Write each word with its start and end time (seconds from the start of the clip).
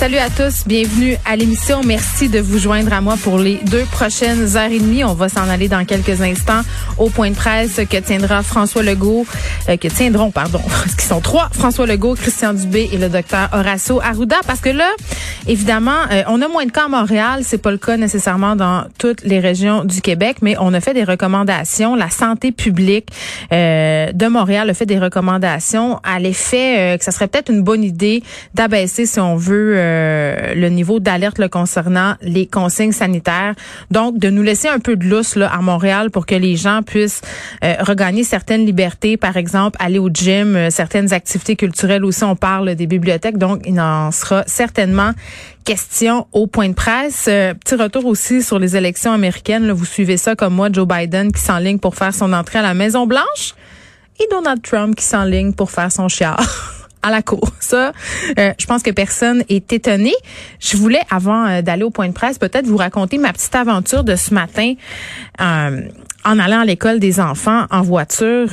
Salut 0.00 0.16
à 0.16 0.30
tous, 0.30 0.66
bienvenue 0.66 1.18
à 1.26 1.36
l'émission. 1.36 1.82
Merci 1.84 2.30
de 2.30 2.40
vous 2.40 2.56
joindre 2.58 2.90
à 2.90 3.02
moi 3.02 3.16
pour 3.22 3.38
les 3.38 3.56
deux 3.70 3.84
prochaines 3.84 4.56
heures 4.56 4.70
et 4.70 4.78
demie. 4.78 5.04
On 5.04 5.12
va 5.12 5.28
s'en 5.28 5.46
aller 5.46 5.68
dans 5.68 5.84
quelques 5.84 6.22
instants 6.22 6.62
au 6.96 7.10
point 7.10 7.28
de 7.28 7.34
presse 7.34 7.78
que 7.86 7.98
tiendra 7.98 8.42
François 8.42 8.82
Legault, 8.82 9.26
euh, 9.68 9.76
que 9.76 9.88
tiendront, 9.88 10.30
pardon, 10.30 10.62
parce 10.68 10.94
qu'ils 10.94 11.02
sont 11.02 11.20
trois, 11.20 11.50
François 11.52 11.86
Legault, 11.86 12.14
Christian 12.14 12.54
Dubé 12.54 12.88
et 12.90 12.96
le 12.96 13.10
docteur 13.10 13.50
Horacio 13.52 14.00
Arruda. 14.00 14.36
Parce 14.46 14.60
que 14.60 14.70
là, 14.70 14.88
évidemment, 15.46 16.00
euh, 16.10 16.22
on 16.28 16.40
a 16.40 16.48
moins 16.48 16.64
de 16.64 16.72
cas 16.72 16.86
à 16.86 16.88
Montréal. 16.88 17.42
C'est 17.42 17.60
pas 17.60 17.70
le 17.70 17.76
cas 17.76 17.98
nécessairement 17.98 18.56
dans 18.56 18.86
toutes 18.98 19.22
les 19.22 19.38
régions 19.38 19.84
du 19.84 20.00
Québec, 20.00 20.38
mais 20.40 20.56
on 20.60 20.72
a 20.72 20.80
fait 20.80 20.94
des 20.94 21.04
recommandations. 21.04 21.94
La 21.94 22.08
santé 22.08 22.52
publique 22.52 23.08
euh, 23.52 24.12
de 24.12 24.26
Montréal 24.28 24.70
a 24.70 24.72
fait 24.72 24.86
des 24.86 24.98
recommandations 24.98 26.00
à 26.04 26.18
l'effet 26.18 26.96
que 26.98 27.04
ça 27.04 27.12
serait 27.12 27.28
peut-être 27.28 27.50
une 27.50 27.62
bonne 27.62 27.84
idée 27.84 28.22
d'abaisser, 28.54 29.04
si 29.04 29.20
on 29.20 29.36
veut, 29.36 29.89
euh, 29.90 30.54
le 30.54 30.68
niveau 30.68 31.00
d'alerte 31.00 31.38
le 31.38 31.48
concernant 31.48 32.14
les 32.22 32.46
consignes 32.46 32.92
sanitaires. 32.92 33.54
Donc, 33.90 34.18
de 34.18 34.30
nous 34.30 34.42
laisser 34.42 34.68
un 34.68 34.78
peu 34.78 34.96
de 34.96 35.04
lousse 35.04 35.36
là, 35.36 35.52
à 35.52 35.60
Montréal 35.60 36.10
pour 36.10 36.26
que 36.26 36.34
les 36.34 36.56
gens 36.56 36.82
puissent 36.82 37.22
euh, 37.64 37.74
regagner 37.80 38.24
certaines 38.24 38.64
libertés, 38.64 39.16
par 39.16 39.36
exemple, 39.36 39.76
aller 39.80 39.98
au 39.98 40.08
gym, 40.08 40.56
euh, 40.56 40.70
certaines 40.70 41.12
activités 41.12 41.56
culturelles 41.56 42.04
aussi. 42.04 42.24
On 42.24 42.36
parle 42.36 42.74
des 42.74 42.86
bibliothèques, 42.86 43.38
donc 43.38 43.62
il 43.66 43.80
en 43.80 44.10
sera 44.10 44.44
certainement 44.46 45.12
question 45.64 46.26
au 46.32 46.46
point 46.46 46.68
de 46.68 46.74
presse. 46.74 47.24
petit 47.24 47.74
retour 47.74 48.06
aussi 48.06 48.42
sur 48.42 48.58
les 48.58 48.76
élections 48.76 49.12
américaines. 49.12 49.66
Là, 49.66 49.72
vous 49.72 49.84
suivez 49.84 50.16
ça 50.16 50.34
comme 50.34 50.54
moi, 50.54 50.68
Joe 50.72 50.86
Biden 50.88 51.32
qui 51.32 51.40
s'enligne 51.40 51.78
pour 51.78 51.94
faire 51.94 52.14
son 52.14 52.32
entrée 52.32 52.60
à 52.60 52.62
la 52.62 52.74
Maison 52.74 53.06
Blanche 53.06 53.54
et 54.18 54.26
Donald 54.30 54.62
Trump 54.62 54.94
qui 54.94 55.04
s'enligne 55.04 55.52
pour 55.52 55.70
faire 55.70 55.90
son 55.90 56.08
chiard. 56.08 56.76
à 57.02 57.10
la 57.10 57.22
cour. 57.22 57.52
Ça, 57.60 57.92
euh, 58.38 58.52
je 58.58 58.66
pense 58.66 58.82
que 58.82 58.90
personne 58.90 59.44
est 59.48 59.72
étonné. 59.72 60.12
Je 60.58 60.76
voulais, 60.76 61.00
avant 61.10 61.46
euh, 61.46 61.62
d'aller 61.62 61.82
au 61.82 61.90
point 61.90 62.08
de 62.08 62.12
presse, 62.12 62.38
peut-être 62.38 62.66
vous 62.66 62.76
raconter 62.76 63.18
ma 63.18 63.32
petite 63.32 63.54
aventure 63.54 64.04
de 64.04 64.16
ce 64.16 64.34
matin 64.34 64.74
euh, 65.40 65.82
en 66.24 66.38
allant 66.38 66.60
à 66.60 66.64
l'école 66.64 66.98
des 67.00 67.18
enfants 67.18 67.64
en 67.70 67.80
voiture. 67.80 68.48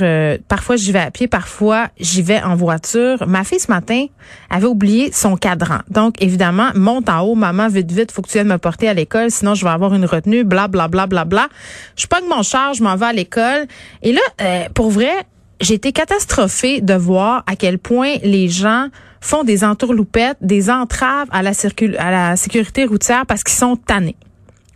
parfois, 0.48 0.76
j'y 0.76 0.90
vais 0.90 1.00
à 1.00 1.10
pied, 1.10 1.28
parfois, 1.28 1.88
j'y 2.00 2.22
vais 2.22 2.42
en 2.42 2.56
voiture. 2.56 3.26
Ma 3.26 3.44
fille, 3.44 3.60
ce 3.60 3.70
matin, 3.70 4.06
avait 4.48 4.66
oublié 4.66 5.12
son 5.12 5.36
cadran. 5.36 5.80
Donc, 5.90 6.22
évidemment, 6.22 6.70
monte 6.74 7.10
en 7.10 7.20
haut, 7.20 7.34
maman, 7.34 7.68
vite, 7.68 7.92
vite, 7.92 8.10
faut 8.10 8.22
que 8.22 8.28
tu 8.28 8.34
viennes 8.34 8.48
me 8.48 8.56
porter 8.56 8.88
à 8.88 8.94
l'école, 8.94 9.30
sinon 9.30 9.54
je 9.54 9.64
vais 9.64 9.70
avoir 9.70 9.92
une 9.92 10.06
retenue, 10.06 10.44
bla, 10.44 10.66
bla, 10.66 10.88
bla, 10.88 11.06
bla, 11.06 11.26
bla. 11.26 11.48
Je 11.96 12.06
pogne 12.06 12.26
mon 12.26 12.42
char, 12.42 12.72
je 12.72 12.82
m'en 12.82 12.96
vais 12.96 13.06
à 13.06 13.12
l'école. 13.12 13.66
Et 14.02 14.12
là, 14.12 14.68
pour 14.72 14.88
vrai, 14.90 15.26
j'ai 15.60 15.74
été 15.74 15.92
catastrophée 15.92 16.80
de 16.80 16.94
voir 16.94 17.42
à 17.46 17.56
quel 17.56 17.78
point 17.78 18.14
les 18.22 18.48
gens 18.48 18.88
font 19.20 19.44
des 19.44 19.64
entourloupettes, 19.64 20.38
des 20.40 20.70
entraves 20.70 21.28
à 21.30 21.42
la, 21.42 22.36
sécurité 22.36 22.84
routière 22.84 23.26
parce 23.26 23.42
qu'ils 23.42 23.56
sont 23.56 23.76
tannés. 23.76 24.16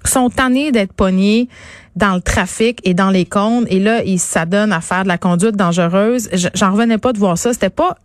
Sont 0.05 0.31
tannés 0.31 0.73
d'être 0.73 0.93
pognés 0.93 1.49
dans 1.95 2.15
le 2.15 2.21
trafic 2.21 2.81
et 2.83 2.95
dans 2.95 3.11
les 3.11 3.25
cônes. 3.25 3.67
Et 3.69 3.79
là, 3.79 4.03
ils 4.03 4.19
s'adonnent 4.19 4.73
à 4.73 4.81
faire 4.81 5.05
de 5.05 5.09
la 5.09 5.19
conduite 5.19 5.55
dangereuse. 5.55 6.29
J'en 6.55 6.73
revenais 6.73 6.99
pas 6.99 7.13
de 7.13 7.19
voir 7.19 7.39
ça. 7.39 7.53
C'était 7.53 7.71
pas 7.71 7.97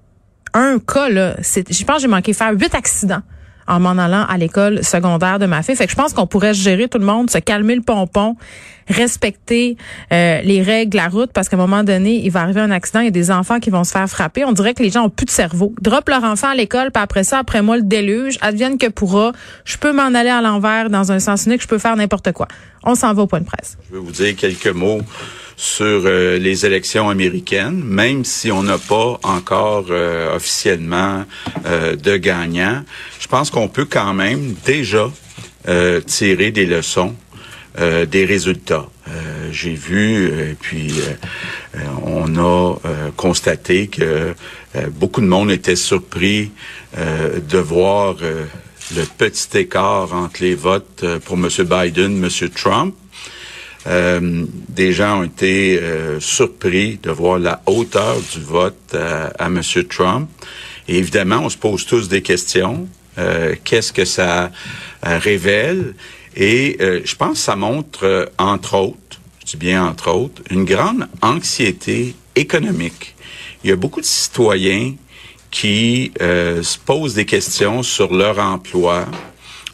un 0.53 0.78
cas, 0.78 1.09
là. 1.09 1.36
Je 1.39 1.84
pense 1.84 1.95
que 1.95 2.02
j'ai 2.03 2.08
manqué 2.08 2.34
faire 2.34 2.52
huit 2.52 2.75
accidents 2.75 3.23
en 3.67 3.79
m'en 3.79 3.97
allant 3.97 4.25
à 4.27 4.37
l'école 4.37 4.83
secondaire 4.83 5.39
de 5.39 5.45
ma 5.45 5.63
fille. 5.63 5.75
Fait 5.75 5.85
que 5.85 5.91
je 5.91 5.95
pense 5.95 6.13
qu'on 6.13 6.27
pourrait 6.27 6.53
gérer 6.53 6.87
tout 6.87 6.97
le 6.97 7.05
monde, 7.05 7.29
se 7.29 7.37
calmer 7.37 7.75
le 7.75 7.81
pompon, 7.81 8.35
respecter 8.88 9.78
euh, 10.13 10.41
les 10.41 10.61
règles 10.61 10.91
de 10.91 10.97
la 10.97 11.09
route 11.09 11.31
parce 11.33 11.50
qu'à 11.50 11.57
un 11.57 11.59
moment 11.59 11.83
donné, 11.83 12.22
il 12.23 12.29
va 12.31 12.41
arriver 12.41 12.61
un 12.61 12.72
accident, 12.72 13.01
il 13.01 13.06
y 13.06 13.09
a 13.09 13.11
des 13.11 13.31
enfants 13.31 13.59
qui 13.59 13.69
vont 13.69 13.83
se 13.83 13.91
faire 13.91 14.07
frapper. 14.07 14.45
On 14.45 14.53
dirait 14.53 14.73
que 14.73 14.83
les 14.83 14.89
gens 14.89 15.03
ont 15.03 15.09
plus 15.09 15.25
de 15.25 15.31
cerveau. 15.31 15.73
Drop 15.81 16.07
leur 16.09 16.23
enfant 16.23 16.50
à 16.50 16.56
l'école, 16.56 16.91
puis 16.91 17.03
après 17.03 17.23
ça, 17.23 17.39
après 17.39 17.61
moi, 17.61 17.77
le 17.77 17.83
déluge, 17.83 18.38
advienne 18.41 18.77
que 18.77 18.88
pourra. 18.88 19.31
Je 19.66 19.77
peux 19.77 19.91
m'en 19.91 20.13
aller 20.13 20.29
à 20.29 20.41
l'envers 20.41 20.89
dans 20.89 21.11
un 21.11 21.19
sens 21.19 21.45
unique, 21.45 21.61
je 21.61 21.67
peux 21.67 21.79
faire 21.79 21.95
n'importe 21.95 22.31
quoi. 22.31 22.47
On 22.83 22.95
s'en 22.95 23.13
va 23.13 23.23
au 23.23 23.27
point 23.27 23.41
de 23.41 23.45
presse. 23.45 23.77
Je 23.89 23.95
vais 23.95 24.01
vous 24.01 24.11
dire 24.11 24.35
quelques 24.35 24.67
mots 24.67 25.01
sur 25.57 26.03
euh, 26.06 26.38
les 26.38 26.68
élections 26.68 27.09
américaines, 27.09 27.84
même 27.84 28.23
si 28.23 28.51
on 28.51 28.62
n'a 28.62 28.78
pas 28.78 29.19
encore 29.23 29.88
euh, 29.90 30.35
officiellement 30.35 31.25
euh, 31.66 31.95
de 31.95 32.16
gagnant. 32.16 32.84
Je 33.19 33.28
pense 33.28 33.50
qu'on 33.50 33.68
peut 33.68 33.88
quand 33.90 34.13
même 34.13 34.56
déjà 34.66 35.12
tirer 36.06 36.51
des 36.51 36.66
leçons 36.66 37.13
des 37.78 38.23
résultats. 38.23 38.88
J'ai 39.51 39.73
vu, 39.73 40.28
et 40.28 40.56
puis 40.57 40.94
on 42.06 42.38
a 42.38 42.75
constaté 43.18 43.88
que 43.88 44.34
beaucoup 44.91 45.19
de 45.19 45.25
monde 45.25 45.51
était 45.51 45.75
surpris 45.75 46.51
de 46.95 47.57
voir 47.57 48.16
le 48.22 49.03
petit 49.18 49.57
écart 49.57 50.13
entre 50.13 50.41
les 50.41 50.56
votes 50.56 51.03
pour 51.25 51.35
M. 51.35 51.50
Biden, 51.66 52.24
M. 52.24 52.50
Trump. 52.56 52.95
Euh, 53.88 54.46
des 54.70 54.92
gens 54.92 55.22
ont 55.22 55.24
été 55.24 55.80
euh, 55.80 56.20
surpris 56.20 57.00
de 57.02 57.09
voir 57.09 57.40
la 57.40 57.62
hauteur 57.66 58.18
du 58.34 58.42
vote 58.42 58.94
à, 58.94 59.28
à 59.40 59.48
M. 59.48 59.62
Trump. 59.90 60.30
Évidemment, 60.88 61.42
on 61.44 61.50
se 61.50 61.58
pose 61.58 61.86
tous 61.86 62.09
des 62.09 62.22
questions. 62.22 62.88
Euh, 63.18 63.56
qu'est-ce 63.64 63.94
que 63.94 64.06
ça 64.06 64.52
révèle? 65.02 65.96
Et 66.36 66.78
je 66.80 67.16
pense 67.16 67.40
que 67.40 67.44
ça 67.46 67.56
montre, 67.56 68.31
entre 68.38 68.75
autres, 68.75 69.20
je 69.40 69.52
dis 69.52 69.58
bien 69.58 69.84
entre 69.86 70.12
autres, 70.12 70.42
une 70.52 70.66
grande 70.66 71.08
anxiété 71.22 72.14
économique. 72.36 73.16
Il 73.64 73.72
y 73.72 73.74
a 73.74 73.75
beaucoup 73.75 74.02
de 74.02 74.06
citoyens 74.06 74.94
qui 75.50 76.12
se 76.19 76.78
posent 76.78 77.16
des 77.16 77.25
questions 77.25 77.81
sur 77.81 78.14
leur 78.14 78.38
emploi, 78.38 79.06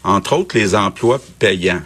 entre 0.06 0.38
autres 0.38 0.58
les 0.58 0.74
emplois 0.74 1.20
payants. 1.38 1.82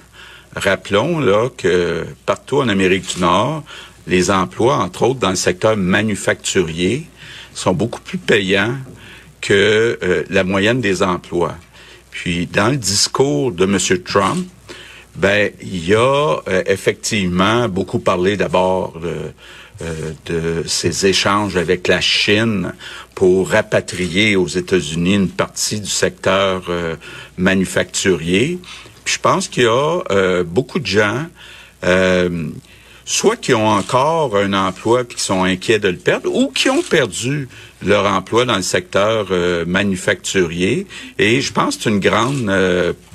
Rappelons 0.58 1.20
là 1.20 1.50
que 1.56 2.06
partout 2.26 2.58
en 2.58 2.68
Amérique 2.68 3.16
du 3.16 3.22
Nord, 3.22 3.64
les 4.08 4.32
emplois, 4.32 4.78
entre 4.78 5.04
autres 5.04 5.20
dans 5.20 5.30
le 5.30 5.36
secteur 5.36 5.78
manufacturier, 5.78 7.08
sont 7.54 7.74
beaucoup 7.74 8.02
plus 8.02 8.18
payants 8.18 8.76
que 9.42 10.00
euh, 10.02 10.24
la 10.30 10.44
moyenne 10.44 10.82
des 10.82 11.04
emplois. 11.04 11.56
Puis 12.10 12.48
dans 12.48 12.70
le 12.70 12.78
discours 12.78 13.52
de 13.52 13.66
M. 13.66 13.78
Trump, 14.04 14.48
ben 15.16 15.52
il 15.62 15.88
y 15.88 15.94
a 15.94 16.38
euh, 16.48 16.64
effectivement 16.66 17.70
beaucoup 17.70 18.00
parlé 18.00 18.36
d'abord 18.36 19.00
de, 19.00 19.16
euh, 19.84 20.12
de 20.26 20.64
ces 20.68 21.06
échanges 21.06 21.56
avec 21.56 21.88
la 21.88 22.02
Chine 22.02 22.74
pour 23.14 23.50
rapatrier 23.50 24.36
aux 24.36 24.48
États-Unis 24.48 25.16
une 25.16 25.30
partie 25.30 25.80
du 25.82 25.90
secteur 25.90 26.64
manufacturier 27.38 28.60
je 29.08 29.20
pense 29.20 29.48
qu'il 29.48 29.64
y 29.64 29.68
a 29.68 30.02
euh, 30.12 30.44
beaucoup 30.44 30.80
de 30.80 30.86
gens, 30.86 31.26
euh, 31.84 32.50
soit 33.06 33.38
qui 33.38 33.54
ont 33.54 33.68
encore 33.68 34.36
un 34.36 34.54
emploi 34.54 35.04
puis 35.04 35.18
qui 35.18 35.24
sont 35.24 35.44
inquiets 35.44 35.80
de 35.80 35.88
le 35.88 35.98
perdre, 35.98 36.30
ou 36.34 36.50
qui 36.50 36.70
ont 36.70 36.82
perdu 36.82 37.48
leur 37.86 38.06
emploi 38.06 38.46
dans 38.46 38.58
le 38.58 38.62
secteur 38.62 39.28
euh, 39.32 39.66
manufacturier. 39.66 40.88
Et 41.18 41.42
je 41.42 41.54
pense 41.54 41.78
que 41.78 41.84
c'est 41.84 41.90
une 41.90 42.00
grande 42.00 42.54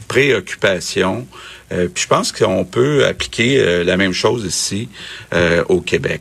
préoccupation. 0.08 1.26
puis 1.68 2.02
je 2.02 2.06
pense 2.06 2.32
qu'on 2.32 2.64
peut 2.64 3.06
appliquer 3.06 3.82
la 3.84 3.96
même 3.96 4.12
chose 4.12 4.44
ici 4.44 4.88
au 5.68 5.80
Québec. 5.80 6.20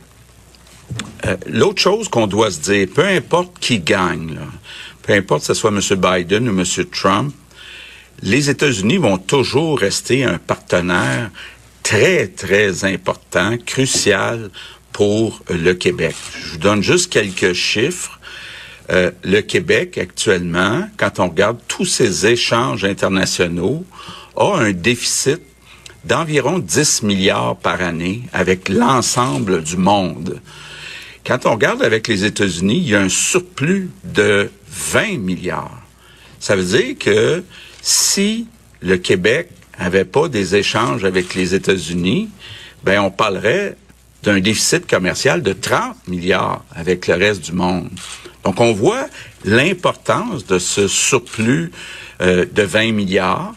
L'autre 1.46 1.80
chose 1.80 2.08
qu'on 2.08 2.26
doit 2.26 2.50
se 2.50 2.60
dire, 2.60 2.88
peu 2.94 3.04
importe 3.04 3.58
qui 3.60 3.80
gagne, 3.80 4.38
peu 5.02 5.12
importe 5.12 5.40
que 5.40 5.46
ce 5.48 5.54
soit 5.54 5.70
M. 5.70 5.80
Biden 5.98 6.48
ou 6.48 6.58
M. 6.58 6.64
Trump, 6.90 7.34
les 8.22 8.50
États-Unis 8.50 8.98
vont 8.98 9.18
toujours 9.18 9.78
rester 9.78 10.24
un 10.24 10.38
partenaire 10.38 11.30
très, 11.82 12.28
très 12.28 12.84
important, 12.84 13.56
crucial 13.64 14.50
pour 14.92 15.42
le 15.48 15.72
Québec. 15.72 16.14
Je 16.44 16.52
vous 16.52 16.58
donne 16.58 16.82
juste 16.82 17.12
quelques 17.12 17.52
chiffres. 17.52 18.18
Euh, 18.90 19.10
le 19.24 19.40
Québec, 19.40 19.98
actuellement, 19.98 20.88
quand 20.96 21.18
on 21.18 21.28
regarde 21.28 21.58
tous 21.68 21.84
ces 21.84 22.26
échanges 22.26 22.84
internationaux, 22.84 23.84
a 24.36 24.56
un 24.56 24.72
déficit 24.72 25.40
d'environ 26.04 26.58
10 26.58 27.04
milliards 27.04 27.56
par 27.56 27.80
année 27.80 28.22
avec 28.32 28.68
l'ensemble 28.68 29.62
du 29.62 29.76
monde. 29.76 30.40
Quand 31.24 31.46
on 31.46 31.52
regarde 31.52 31.82
avec 31.82 32.08
les 32.08 32.24
États-Unis, 32.24 32.78
il 32.78 32.88
y 32.88 32.94
a 32.96 33.00
un 33.00 33.08
surplus 33.08 33.90
de 34.04 34.50
20 34.68 35.18
milliards. 35.18 35.80
Ça 36.40 36.56
veut 36.56 36.64
dire 36.64 36.96
que 36.98 37.44
si 37.82 38.46
le 38.80 38.96
Québec 38.96 39.50
avait 39.76 40.04
pas 40.04 40.28
des 40.28 40.56
échanges 40.56 41.04
avec 41.04 41.34
les 41.34 41.54
États-Unis, 41.54 42.30
ben 42.84 43.00
on 43.00 43.10
parlerait 43.10 43.76
d'un 44.22 44.40
déficit 44.40 44.86
commercial 44.88 45.42
de 45.42 45.52
30 45.52 46.08
milliards 46.08 46.64
avec 46.74 47.08
le 47.08 47.14
reste 47.14 47.44
du 47.44 47.52
monde. 47.52 47.90
Donc, 48.44 48.60
on 48.60 48.72
voit 48.72 49.06
l'importance 49.44 50.46
de 50.46 50.58
ce 50.58 50.88
surplus 50.88 51.72
euh, 52.20 52.46
de 52.50 52.62
20 52.62 52.92
milliards. 52.92 53.54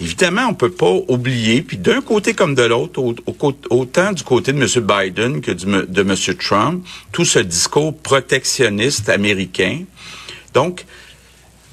Évidemment, 0.00 0.46
on 0.48 0.54
peut 0.54 0.72
pas 0.72 0.92
oublier, 1.08 1.62
puis 1.62 1.78
d'un 1.78 2.02
côté 2.02 2.34
comme 2.34 2.54
de 2.54 2.62
l'autre, 2.62 3.00
autant 3.70 4.12
du 4.12 4.22
côté 4.22 4.52
de 4.52 4.58
M. 4.58 4.66
Biden 4.84 5.40
que 5.40 5.52
de 5.52 6.00
M. 6.00 6.36
Trump, 6.36 6.84
tout 7.12 7.24
ce 7.24 7.38
discours 7.38 7.96
protectionniste 7.96 9.08
américain. 9.08 9.84
Donc, 10.52 10.84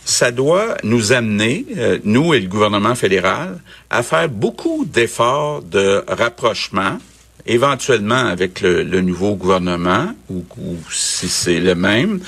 ça 0.05 0.31
doit 0.31 0.77
nous 0.83 1.11
amener, 1.11 1.65
euh, 1.77 1.99
nous 2.03 2.33
et 2.33 2.39
le 2.39 2.47
gouvernement 2.47 2.95
fédéral, 2.95 3.59
à 3.89 4.03
faire 4.03 4.29
beaucoup 4.29 4.85
d'efforts 4.85 5.61
de 5.61 6.03
rapprochement 6.07 6.97
éventuellement 7.45 8.27
avec 8.27 8.61
le, 8.61 8.83
nouveau 9.01 9.35
gouvernement, 9.35 10.13
ou, 10.29 10.43
si 10.91 11.27
c'est 11.27 11.59
le 11.59 11.75
même, 11.75 12.19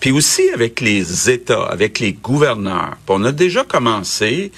puis 0.00 0.10
aussi 0.10 0.50
avec 0.50 0.80
les 0.80 1.30
États, 1.30 1.64
avec 1.64 2.00
les 2.00 2.12
gouverneurs. 2.12 2.96
on 3.08 3.24
a 3.24 3.32
déjà 3.32 3.64
commencé. 3.64 4.52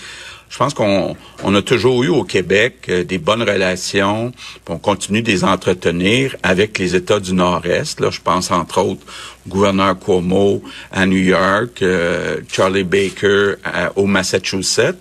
Je 0.51 0.59
pense 0.59 0.75
qu'on 0.75 1.17
on 1.43 1.55
a 1.55 1.63
toujours 1.63 2.03
eu 2.03 2.09
au 2.09 2.25
Québec 2.25 2.87
euh, 2.89 3.05
des 3.05 3.19
bonnes 3.19 3.43
relations. 3.43 4.33
on 4.69 4.79
continue 4.79 5.23
de 5.23 5.31
les 5.31 5.45
entretenir 5.45 6.37
avec 6.43 6.77
les 6.79 6.95
États 6.95 7.21
du 7.21 7.33
Nord-Est. 7.33 8.01
Là, 8.01 8.11
je 8.11 8.21
pense 8.21 8.51
entre 8.51 8.81
autres 8.83 9.07
au 9.47 9.49
gouverneur 9.49 9.99
Cuomo 9.99 10.63
à 10.93 11.07
New 11.07 11.17
York, 11.17 11.81
euh, 11.81 12.41
Charlie 12.51 12.85
Baker 12.85 13.55
au 13.97 14.07
Massachusetts. 14.07 14.99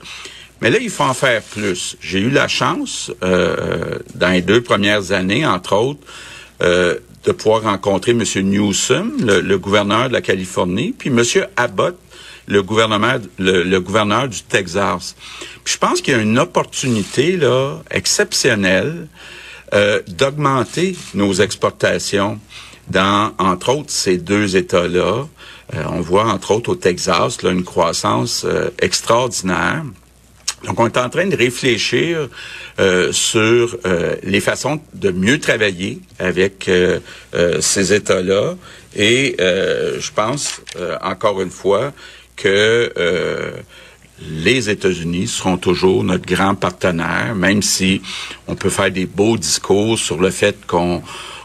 Mais 0.61 0.69
là, 0.69 0.77
il 0.81 0.89
faut 0.89 1.03
en 1.03 1.13
faire 1.13 1.41
plus. 1.41 1.95
J'ai 2.01 2.19
eu 2.19 2.29
la 2.29 2.47
chance, 2.47 3.11
euh, 3.23 3.99
dans 4.15 4.29
les 4.29 4.41
deux 4.41 4.61
premières 4.61 5.11
années, 5.11 5.45
entre 5.45 5.75
autres, 5.75 6.01
euh, 6.61 6.95
de 7.25 7.31
pouvoir 7.31 7.63
rencontrer 7.63 8.11
M. 8.11 8.23
Newsom, 8.43 9.11
le, 9.19 9.57
gouverneur 9.57 10.09
de 10.09 10.13
la 10.13 10.21
Californie, 10.21 10.93
puis 10.97 11.09
M. 11.09 11.23
Abbott, 11.55 11.97
le 12.49 12.63
gouverneur, 12.63 13.19
le, 13.37 13.79
gouverneur 13.79 14.27
du 14.27 14.41
Texas. 14.41 15.15
Puis 15.63 15.75
je 15.75 15.77
pense 15.77 16.01
qu'il 16.01 16.15
y 16.15 16.17
a 16.17 16.21
une 16.21 16.39
opportunité 16.39 17.37
là 17.37 17.77
exceptionnelle 17.91 19.07
euh, 19.73 20.01
d'augmenter 20.07 20.95
nos 21.13 21.33
exportations 21.33 22.39
dans, 22.89 23.31
entre 23.37 23.69
autres, 23.69 23.91
ces 23.91 24.17
deux 24.17 24.57
États-là. 24.57 25.27
Euh, 25.75 25.83
on 25.89 26.01
voit, 26.01 26.25
entre 26.25 26.51
autres, 26.51 26.71
au 26.71 26.75
Texas, 26.75 27.43
là, 27.43 27.51
une 27.51 27.63
croissance 27.63 28.43
euh, 28.45 28.69
extraordinaire. 28.81 29.83
Donc, 30.65 30.79
on 30.79 30.87
est 30.87 30.97
en 30.97 31.09
train 31.09 31.25
de 31.27 31.35
réfléchir 31.35 32.27
euh, 32.79 33.11
sur 33.11 33.77
euh, 33.85 34.15
les 34.23 34.41
façons 34.41 34.81
de 34.93 35.11
mieux 35.11 35.39
travailler 35.39 35.99
avec 36.17 36.67
euh, 36.67 36.99
ces 37.61 37.93
États-là. 37.93 38.55
Et 38.95 39.35
je 39.39 40.11
pense, 40.13 40.61
encore 41.01 41.41
une 41.41 41.51
fois, 41.51 41.93
que 42.41 43.61
les 44.21 44.69
États-Unis 44.69 45.27
seront 45.27 45.57
toujours 45.57 46.03
notre 46.03 46.25
grand 46.25 46.55
partenaire, 46.55 47.35
même 47.35 47.61
si 47.61 48.01
on 48.47 48.55
peut 48.55 48.69
faire 48.69 48.91
des 48.91 49.05
beaux 49.05 49.37
discours 49.37 49.97
sur 49.97 50.19
le 50.19 50.29
fait 50.29 50.65
qu'on 50.65 51.01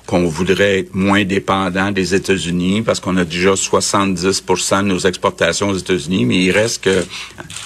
qu'on 0.06 0.26
voudrait 0.26 0.80
être 0.80 0.94
moins 0.94 1.24
dépendant 1.24 1.90
des 1.90 2.14
États-Unis 2.14 2.82
parce 2.82 3.00
qu'on 3.00 3.16
a 3.16 3.24
déjà 3.24 3.54
70% 3.54 4.82
de 4.82 4.88
nos 4.88 4.98
exportations 4.98 5.70
aux 5.70 5.78
États-Unis, 5.78 6.26
mais 6.26 6.44
il 6.44 6.50
reste 6.50 6.84
que, 6.84 7.04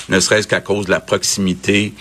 ne 0.09 0.21
serait-ce 0.21 0.47
qu'à 0.47 0.61
cause 0.61 0.87
de 0.87 0.93
la 0.93 1.01
proximité 1.01 1.95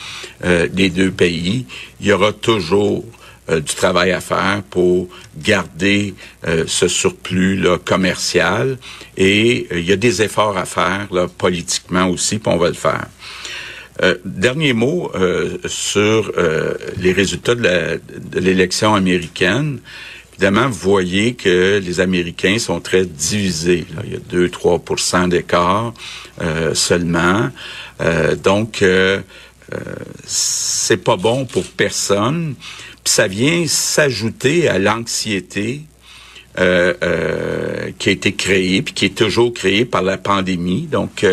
euh, 0.45 0.67
des 0.67 0.89
deux 0.89 1.09
pays, 1.09 1.65
il 1.99 2.07
y 2.07 2.11
aura 2.11 2.33
toujours 2.33 3.03
euh, 3.49 3.59
du 3.59 3.73
travail 3.75 4.11
à 4.11 4.21
faire 4.21 4.61
pour 4.69 5.07
garder 5.37 6.13
euh, 6.47 6.63
ce 6.67 6.87
surplus 6.87 7.57
là, 7.57 7.77
commercial 7.77 8.77
et 9.15 9.67
il 9.71 9.85
y 9.85 9.91
a 9.91 9.95
des 9.95 10.21
efforts 10.21 10.57
à 10.57 10.65
faire 10.65 11.07
là, 11.11 11.27
politiquement 11.27 12.07
aussi, 12.07 12.39
puis 12.39 12.51
on 12.53 12.57
va 12.57 12.67
le 12.67 12.73
faire. 12.73 13.07
dernier 14.25 14.73
mot 14.73 15.11
sur 15.65 16.31
les 16.97 17.11
résultats 17.13 17.55
de 17.55 17.99
l'élection 18.39 18.93
américaine. 18.93 19.79
Évidemment, 20.39 20.67
vous 20.67 20.91
voyez 20.91 21.33
que 21.33 21.81
les 21.83 21.99
Américains 21.99 22.59
sont 22.59 22.79
très 22.79 23.05
divisés. 23.05 23.85
Il 24.03 24.13
y 24.13 24.15
a 24.15 24.47
2-3 24.47 25.29
d'écart 25.29 25.95
euh, 26.43 26.75
seulement. 26.75 27.49
Euh, 28.01 28.35
donc, 28.35 28.83
euh, 28.83 29.17
euh, 29.17 29.21
c'est 30.25 30.97
pas 30.97 31.17
bon 31.17 31.45
pour 31.45 31.63
personne. 31.63 32.55
Puis 33.03 33.13
ça 33.13 33.27
vient 33.27 33.65
s'ajouter 33.67 34.67
à 34.67 34.79
l'anxiété 34.79 35.81
euh, 36.59 37.91
qui 37.99 38.09
a 38.09 38.11
été 38.11 38.33
créée, 38.33 38.81
puis 38.81 38.93
qui 38.93 39.05
est 39.05 39.17
toujours 39.17 39.53
créée 39.53 39.85
par 39.85 40.01
la 40.01 40.17
pandémie. 40.17 40.87
Donc, 40.89 41.25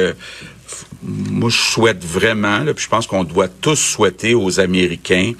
moi, 1.02 1.50
je 1.50 1.60
souhaite 1.60 2.04
vraiment, 2.04 2.60
là, 2.60 2.72
puis 2.74 2.84
je 2.84 2.88
pense 2.88 3.06
qu'on 3.06 3.24
doit 3.24 3.48
tous 3.48 3.76
souhaiter 3.76 4.34
aux 4.34 4.60
Américains 4.60 5.32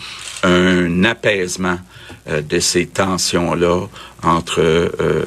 un 0.43 1.05
apaisement 1.05 1.79
euh, 2.29 2.43
de 2.43 2.59
ces 2.59 2.87
tensions-là 2.87 3.87
entre 4.23 4.61
euh, 4.61 5.25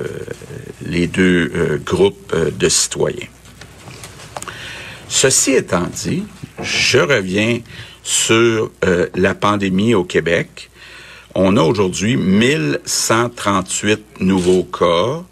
les 0.86 1.08
deux 1.08 1.52
euh, 1.56 1.78
groupes 1.84 2.36
de 2.36 2.70
citoyens. 2.70 3.28
Ceci 5.10 5.54
étant 5.54 5.88
dit, 5.94 6.24
je 6.62 7.00
reviens 7.00 7.59
sur 8.04 8.71
la 9.15 9.33
pandémie 9.36 9.94
au 9.94 10.04
Québec. 10.04 10.69
On 11.36 11.56
a 11.57 11.62
aujourd'hui 11.62 12.18
1138 12.18 14.21
nouveaux 14.21 14.63
cas. 14.63 15.24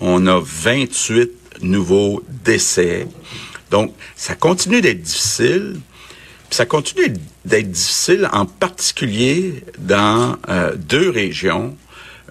On 0.00 0.26
a 0.26 0.40
28 0.42 1.62
nouveaux 1.62 2.22
décès. 2.44 3.06
Donc, 3.70 3.94
ça 4.16 4.34
continue 4.34 4.80
d'être 4.80 5.02
difficile 5.02 5.76
ça 6.54 6.66
continue 6.66 7.12
d'être 7.44 7.70
difficile, 7.70 8.28
en 8.32 8.46
particulier 8.46 9.64
dans 9.80 10.36
euh, 10.48 10.76
deux 10.76 11.10
régions, 11.10 11.76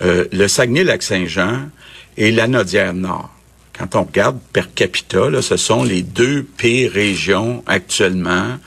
euh, 0.01 0.25
le 0.31 0.47
Saguenay-Lac-Saint-Jean 0.47 1.69
et 2.15 2.31
la 2.31 2.47
Nodière-Nord. 2.47 3.29
Quand 3.77 3.95
on 3.95 4.03
regarde 4.03 4.39
per 4.53 4.63
capita, 4.75 5.29
là, 5.29 5.41
ce 5.41 5.57
sont 5.57 5.83
les 5.83 6.01
deux 6.01 6.43
pires 6.43 6.91
régions 6.91 7.63
actuellement, 7.65 8.57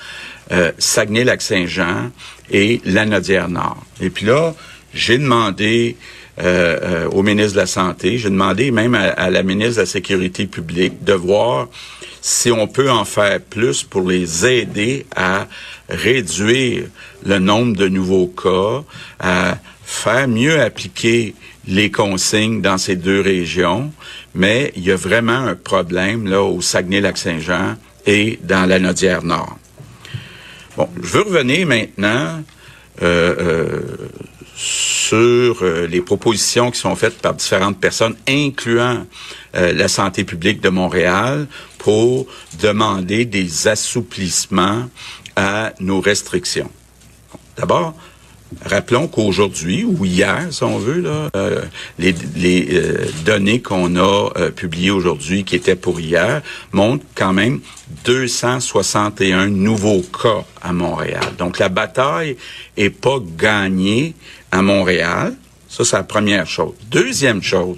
euh, 0.53 0.73
Saguenay-Lac-Saint-Jean 0.79 2.11
et 2.51 2.81
la 2.85 3.07
Nodière-Nord. 3.07 3.83
Et 4.01 4.11
puis 4.11 4.27
là, 4.27 4.55
j'ai 4.95 5.19
demandé 5.19 5.97
au 7.13 7.23
ministre 7.23 7.55
de 7.55 7.61
la 7.61 7.67
Santé, 7.67 8.19
j'ai 8.19 8.29
demandé 8.29 8.71
même 8.71 8.95
à, 8.95 9.31
la 9.31 9.43
ministre 9.43 9.77
de 9.77 9.81
la 9.81 9.87
Sécurité 9.87 10.47
publique 10.47 11.03
de 11.03 11.15
voir 11.15 11.69
si 12.21 12.51
on 12.51 12.67
peut 12.67 12.91
en 12.91 13.05
faire 13.05 13.41
plus 13.41 13.85
pour 13.85 14.03
les 14.03 14.45
aider 14.45 15.07
à 15.15 15.47
réduire 15.89 16.87
le 17.25 17.39
nombre 17.39 17.77
de 17.77 17.89
nouveaux 17.89 18.27
cas, 18.27 18.83
à 19.21 19.59
faire 19.85 20.27
mieux 20.27 20.61
appliquer 20.61 21.35
les 21.67 21.91
consignes 21.91 22.61
dans 22.61 22.79
ces 22.79 22.97
deux 22.97 23.21
régions, 23.21 23.93
mais 24.35 24.73
il 24.77 24.85
y 24.85 24.93
a 24.93 24.97
vraiment 24.97 25.33
un 25.33 25.55
problème 25.55 26.27
là 26.27 26.43
au 26.43 26.61
Saguenay-Lac-Saint-Jean 26.61 27.77
et 28.07 28.39
dans 28.43 28.67
la 28.67 28.79
Nodière 28.79 29.23
Nord. 29.25 29.59
Bon, 30.77 30.89
je 31.03 31.09
veux 31.09 31.23
revenir 31.23 31.67
maintenant 31.67 32.43
euh, 33.03 33.35
euh, 33.39 33.81
sur 34.55 35.63
euh, 35.63 35.87
les 35.87 36.01
propositions 36.01 36.71
qui 36.71 36.81
sont 36.81 36.97
faites 36.97 37.19
par 37.19 37.35
différentes 37.35 37.79
personnes, 37.79 38.17
incluant 38.27 39.07
la 39.55 39.89
santé 39.89 40.25
publique 40.25 40.61
de 40.61 40.69
Montréal, 40.69 41.47
pour 41.79 42.27
demander 42.61 43.25
des 43.25 43.69
assouplissements 43.69 44.91
à 45.35 45.73
nos 45.81 46.03
restrictions. 46.03 46.71
D'abord, 47.57 47.95
Rappelons 48.65 49.07
qu'aujourd'hui 49.07 49.85
ou 49.85 50.05
hier, 50.05 50.49
si 50.51 50.63
on 50.65 50.79
veut, 50.79 51.01
là, 51.01 51.29
euh, 51.37 51.63
les, 51.99 52.15
euh, 52.73 53.07
données 53.25 53.61
qu'on 53.61 53.97
a 53.97 54.31
euh, 54.37 54.51
publiées 54.51 54.91
aujourd'hui, 54.91 55.45
qui 55.45 55.57
étaient 55.57 55.77
pour 55.77 56.01
hier, 56.01 56.43
montrent 56.73 57.05
quand 57.15 57.33
même 57.33 57.61
261 58.05 59.49
nouveaux 59.49 60.03
cas 60.03 60.45
à 60.63 60.73
Montréal. 60.73 61.35
Donc 61.39 61.59
la 61.59 61.69
bataille 61.69 62.37
est 62.77 62.91
pas 62.91 63.19
gagnée 63.37 64.15
à 64.51 64.63
Montréal. 64.63 65.35
Ça, 65.69 65.85
c'est 65.85 65.97
la 65.97 66.03
première 66.03 66.47
chose. 66.47 66.75
Deuxième 66.91 67.43
chose, 67.43 67.77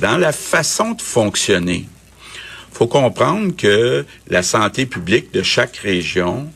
dans 0.00 0.18
la 0.18 0.32
façon 0.32 0.92
de 0.92 1.02
fonctionner 1.02 1.86
faut 2.72 2.86
comprendre 2.86 3.54
que 3.54 4.04
la 4.28 4.42
santé 4.42 4.86
publique 4.86 5.32
de 5.32 5.42
chaque 5.42 5.76
région 5.76 6.48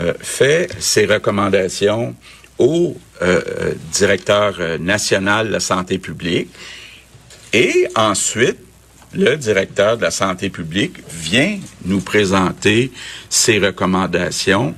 euh, 0.00 0.14
fait 0.20 0.70
ses 0.78 1.06
recommandations 1.06 2.14
au 2.58 2.96
euh, 3.22 3.40
euh, 3.46 3.74
directeur 3.92 4.58
national 4.80 5.48
de 5.48 5.52
la 5.52 5.60
santé 5.60 5.98
publique 5.98 6.48
et 7.52 7.86
ensuite 7.94 8.58
le 9.14 9.36
directeur 9.36 9.96
de 9.96 10.02
la 10.02 10.10
santé 10.10 10.50
publique 10.50 10.96
vient 11.10 11.58
nous 11.84 12.00
présenter 12.00 12.92
ses 13.30 13.58
recommandations 13.58 14.74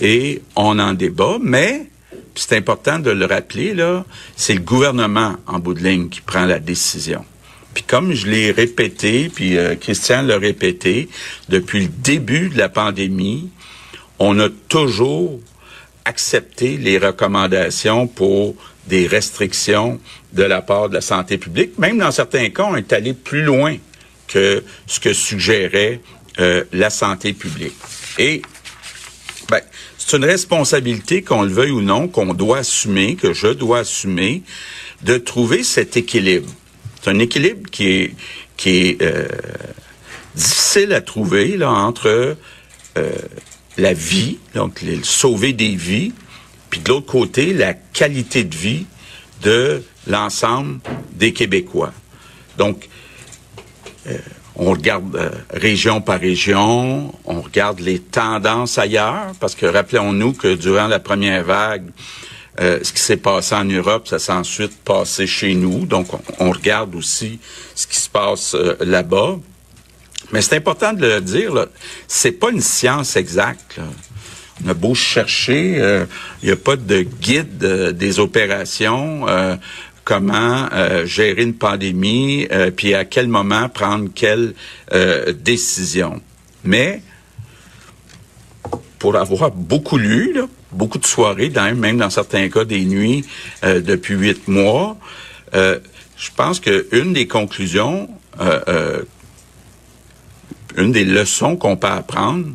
et 0.00 0.42
on 0.56 0.78
en 0.78 0.94
débat, 0.94 1.38
mais 1.40 1.86
c'est 2.34 2.56
important 2.56 2.98
de 2.98 3.10
le 3.10 3.26
rappeler 3.26 3.74
là, 3.74 4.04
c'est 4.36 4.54
le 4.54 4.60
gouvernement 4.60 5.36
en 5.46 5.58
bout 5.58 5.74
de 5.74 5.82
ligne 5.82 6.08
qui 6.08 6.20
prend 6.20 6.44
la 6.44 6.58
décision. 6.58 7.24
Puis 7.74 7.84
comme 7.84 8.12
je 8.12 8.26
l'ai 8.26 8.50
répété, 8.50 9.30
puis 9.34 9.56
euh, 9.56 9.74
Christian 9.76 10.22
l'a 10.22 10.38
répété, 10.38 11.08
depuis 11.48 11.80
le 11.80 11.88
début 11.88 12.48
de 12.48 12.58
la 12.58 12.68
pandémie, 12.68 13.48
on 14.24 14.38
a 14.38 14.48
toujours 14.68 15.40
accepté 16.04 16.76
les 16.76 16.96
recommandations 16.96 18.06
pour 18.06 18.54
des 18.86 19.08
restrictions 19.08 20.00
de 20.32 20.44
la 20.44 20.62
part 20.62 20.88
de 20.88 20.94
la 20.94 21.00
santé 21.00 21.38
publique. 21.38 21.76
Même 21.78 21.98
dans 21.98 22.12
certains 22.12 22.48
cas, 22.50 22.68
on 22.70 22.76
est 22.76 22.92
allé 22.92 23.14
plus 23.14 23.42
loin 23.42 23.76
que 24.28 24.62
ce 24.86 25.00
que 25.00 25.12
suggérait 25.12 26.00
euh, 26.38 26.62
la 26.72 26.90
santé 26.90 27.32
publique. 27.32 27.74
Et 28.16 28.42
ben, 29.48 29.60
c'est 29.98 30.16
une 30.16 30.24
responsabilité, 30.24 31.22
qu'on 31.22 31.42
le 31.42 31.52
veuille 31.52 31.72
ou 31.72 31.82
non, 31.82 32.06
qu'on 32.06 32.32
doit 32.32 32.58
assumer, 32.58 33.16
que 33.16 33.32
je 33.32 33.48
dois 33.48 33.80
assumer, 33.80 34.42
de 35.02 35.18
trouver 35.18 35.64
cet 35.64 35.96
équilibre. 35.96 36.48
C'est 37.00 37.10
un 37.10 37.18
équilibre 37.18 37.68
qui 37.70 37.88
est, 37.88 38.14
qui 38.56 38.70
est 38.70 39.02
euh, 39.02 39.26
difficile 40.36 40.92
à 40.92 41.00
trouver 41.00 41.56
là, 41.56 41.70
entre 41.70 42.36
euh, 42.96 43.12
la 43.78 43.92
vie, 43.92 44.38
donc 44.54 44.80
sauver 45.02 45.52
des 45.52 45.74
vies, 45.74 46.12
puis 46.70 46.80
de 46.80 46.88
l'autre 46.88 47.06
côté, 47.06 47.52
la 47.52 47.74
qualité 47.74 48.44
de 48.44 48.54
vie 48.54 48.86
de 49.42 49.82
l'ensemble 50.06 50.80
des 51.12 51.32
Québécois. 51.32 51.92
Donc, 52.56 52.88
euh, 54.06 54.16
on 54.56 54.70
regarde 54.70 55.16
euh, 55.16 55.30
région 55.50 56.00
par 56.00 56.20
région, 56.20 57.12
on 57.24 57.40
regarde 57.40 57.80
les 57.80 57.98
tendances 57.98 58.78
ailleurs, 58.78 59.32
parce 59.40 59.54
que 59.54 59.66
rappelons-nous 59.66 60.32
que 60.34 60.54
durant 60.54 60.86
la 60.86 60.98
première 60.98 61.44
vague, 61.44 61.90
euh, 62.60 62.80
ce 62.82 62.92
qui 62.92 63.00
s'est 63.00 63.16
passé 63.16 63.54
en 63.54 63.64
Europe, 63.64 64.08
ça 64.08 64.18
s'est 64.18 64.32
ensuite 64.32 64.76
passé 64.84 65.26
chez 65.26 65.54
nous. 65.54 65.86
Donc, 65.86 66.08
on, 66.38 66.50
regarde 66.50 66.94
aussi 66.94 67.38
ce 67.74 67.86
qui 67.86 67.98
se 67.98 68.10
passe 68.10 68.54
là-bas. 68.80 69.38
Mais 70.30 70.40
c'est 70.40 70.56
important 70.56 70.92
de 70.92 71.06
le 71.06 71.20
dire, 71.20 71.66
c'est 72.06 72.32
pas 72.32 72.50
une 72.50 72.60
science 72.60 73.16
exacte. 73.16 73.80
On 74.64 74.68
a 74.68 74.74
beau 74.74 74.94
chercher, 74.94 76.06
il 76.42 76.46
n'y 76.46 76.52
a 76.52 76.56
pas 76.56 76.76
de 76.76 77.02
guide 77.02 77.58
des 77.58 78.20
opérations 78.20 79.26
comment 80.04 80.68
euh, 80.72 81.06
gérer 81.06 81.42
une 81.42 81.54
pandémie, 81.54 82.46
euh, 82.50 82.70
puis 82.70 82.94
à 82.94 83.04
quel 83.04 83.28
moment 83.28 83.68
prendre 83.68 84.08
quelle 84.14 84.54
euh, 84.92 85.32
décision. 85.32 86.20
Mais 86.64 87.02
pour 88.98 89.16
avoir 89.16 89.50
beaucoup 89.50 89.98
lu, 89.98 90.36
beaucoup 90.70 90.98
de 90.98 91.06
soirées, 91.06 91.50
même 91.50 91.98
dans 91.98 92.10
certains 92.10 92.48
cas 92.48 92.64
des 92.64 92.84
nuits 92.84 93.24
depuis 93.62 94.14
huit 94.14 94.46
mois, 94.46 94.96
je 95.52 96.28
pense 96.36 96.60
qu'une 96.60 97.12
des 97.12 97.26
conclusions, 97.26 98.08
une 100.76 100.92
des 100.92 101.04
leçons 101.04 101.56
qu'on 101.56 101.76
peut 101.76 101.86
apprendre, 101.86 102.46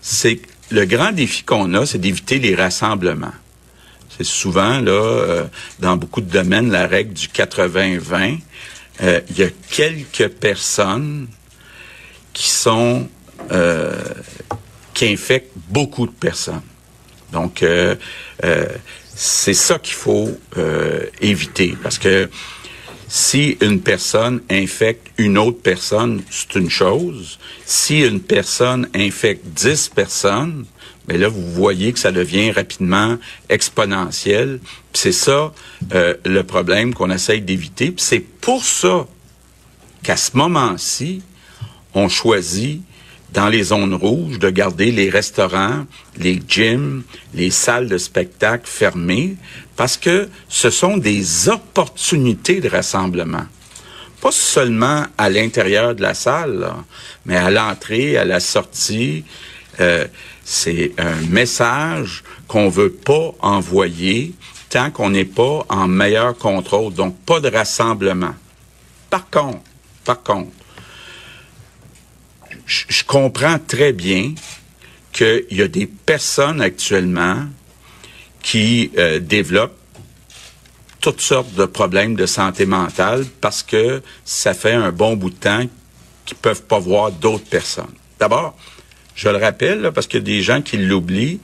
c'est 0.00 0.36
que 0.36 0.48
le 0.70 0.84
grand 0.84 1.12
défi 1.12 1.42
qu'on 1.42 1.74
a, 1.74 1.86
c'est 1.86 1.98
d'éviter 1.98 2.38
les 2.38 2.54
rassemblements. 2.54 3.32
C'est 4.16 4.24
souvent, 4.24 4.80
là, 4.80 4.92
euh, 4.92 5.44
dans 5.80 5.96
beaucoup 5.96 6.20
de 6.20 6.30
domaines, 6.30 6.70
la 6.70 6.86
règle 6.86 7.14
du 7.14 7.28
80-20. 7.28 8.38
Euh, 9.02 9.20
il 9.30 9.38
y 9.38 9.42
a 9.42 9.48
quelques 9.70 10.28
personnes 10.28 11.26
qui 12.32 12.48
sont 12.48 13.08
euh, 13.50 14.00
qui 14.92 15.08
infectent 15.08 15.52
beaucoup 15.68 16.06
de 16.06 16.12
personnes. 16.12 16.62
Donc, 17.32 17.64
c'est 19.16 19.54
ça 19.54 19.80
qu'il 19.80 19.94
faut 19.94 20.30
éviter 21.20 21.76
parce 21.82 21.98
que 21.98 22.30
si 23.08 23.56
une 23.60 23.80
personne 23.80 24.40
infecte 24.50 25.08
une 25.18 25.38
autre 25.38 25.60
personne, 25.62 26.22
c'est 26.30 26.58
une 26.58 26.70
chose. 26.70 27.38
Si 27.64 28.00
une 28.00 28.20
personne 28.20 28.88
infecte 28.94 29.44
dix 29.46 29.88
personnes, 29.88 30.64
mais 31.06 31.18
là, 31.18 31.28
vous 31.28 31.52
voyez 31.52 31.92
que 31.92 31.98
ça 31.98 32.12
devient 32.12 32.50
rapidement 32.50 33.18
exponentiel. 33.48 34.60
C'est 34.92 35.12
ça 35.12 35.52
euh, 35.92 36.14
le 36.24 36.42
problème 36.44 36.94
qu'on 36.94 37.10
essaye 37.10 37.42
d'éviter. 37.42 37.94
C'est 37.98 38.20
pour 38.20 38.64
ça 38.64 39.06
qu'à 40.02 40.16
ce 40.16 40.36
moment-ci, 40.36 41.22
on 41.94 42.08
choisit 42.08 42.82
dans 43.34 43.48
les 43.48 43.64
zones 43.64 43.94
rouges 43.94 44.38
de 44.38 44.48
garder 44.48 44.92
les 44.92 45.10
restaurants, 45.10 45.84
les 46.16 46.40
gyms, 46.48 47.02
les 47.34 47.50
salles 47.50 47.88
de 47.88 47.98
spectacle 47.98 48.66
fermées, 48.66 49.36
parce 49.76 49.96
que 49.96 50.28
ce 50.48 50.70
sont 50.70 50.96
des 50.96 51.48
opportunités 51.48 52.60
de 52.60 52.68
rassemblement. 52.68 53.44
Pas 54.20 54.30
seulement 54.30 55.04
à 55.18 55.28
l'intérieur 55.28 55.94
de 55.94 56.02
la 56.02 56.14
salle, 56.14 56.72
mais 57.26 57.36
à 57.36 57.50
l'entrée, 57.50 58.16
à 58.16 58.24
la 58.24 58.40
sortie. 58.40 59.24
Euh, 59.80 60.06
c'est 60.44 60.92
un 60.98 61.16
message 61.28 62.22
qu'on 62.46 62.68
veut 62.68 62.92
pas 62.92 63.32
envoyer 63.40 64.32
tant 64.70 64.90
qu'on 64.90 65.10
n'est 65.10 65.24
pas 65.24 65.66
en 65.68 65.88
meilleur 65.88 66.38
contrôle. 66.38 66.94
Donc, 66.94 67.16
pas 67.26 67.40
de 67.40 67.48
rassemblement. 67.48 68.34
Par 69.10 69.28
contre, 69.28 69.60
par 70.04 70.22
contre, 70.22 70.50
je 72.66 73.04
comprends 73.04 73.58
très 73.58 73.92
bien 73.92 74.34
qu'il 75.12 75.44
y 75.50 75.62
a 75.62 75.68
des 75.68 75.86
personnes 75.86 76.60
actuellement 76.60 77.44
qui 78.42 78.90
euh, 78.98 79.20
développent 79.20 79.78
toutes 81.00 81.20
sortes 81.20 81.54
de 81.54 81.66
problèmes 81.66 82.16
de 82.16 82.26
santé 82.26 82.66
mentale 82.66 83.24
parce 83.40 83.62
que 83.62 84.02
ça 84.24 84.54
fait 84.54 84.72
un 84.72 84.90
bon 84.90 85.16
bout 85.16 85.30
de 85.30 85.36
temps 85.36 85.66
qu'ils 86.24 86.36
peuvent 86.36 86.62
pas 86.62 86.78
voir 86.78 87.12
d'autres 87.12 87.44
personnes. 87.44 87.94
D'abord, 88.18 88.56
je 89.14 89.28
le 89.28 89.36
rappelle, 89.36 89.90
parce 89.94 90.06
qu'il 90.06 90.20
y 90.20 90.22
a 90.22 90.24
des 90.24 90.42
gens 90.42 90.62
qui 90.62 90.76
l'oublient, 90.78 91.40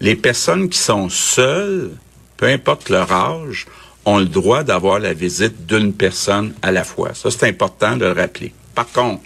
les 0.00 0.16
personnes 0.16 0.68
qui 0.68 0.78
sont 0.78 1.08
seules, 1.08 1.92
peu 2.36 2.46
importe 2.46 2.90
leur 2.90 3.10
âge, 3.12 3.66
ont 4.04 4.18
le 4.18 4.26
droit 4.26 4.62
d'avoir 4.64 4.98
la 4.98 5.14
visite 5.14 5.64
d'une 5.66 5.94
personne 5.94 6.52
à 6.60 6.72
la 6.72 6.84
fois. 6.84 7.14
Ça, 7.14 7.30
c'est 7.30 7.48
important 7.48 7.96
de 7.96 8.04
le 8.04 8.12
rappeler. 8.12 8.52
Par 8.74 8.90
contre, 8.90 9.22